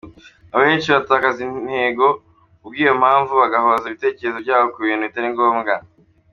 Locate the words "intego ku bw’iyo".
1.47-2.93